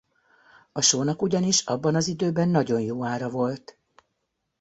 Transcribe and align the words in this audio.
A 0.71 0.81
sónak 0.81 1.21
ugyanis 1.21 1.65
abban 1.65 1.95
az 1.95 2.07
időben 2.07 2.49
nagyon 2.49 2.81
jó 2.81 3.05
ára 3.05 3.29
volt. 3.29 3.77